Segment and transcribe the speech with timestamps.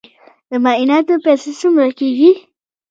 [0.49, 2.31] د معایناتو پیسې څومره کیږي؟